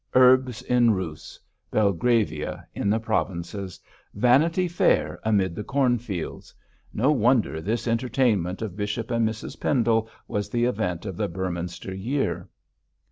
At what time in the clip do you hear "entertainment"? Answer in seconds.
7.87-8.63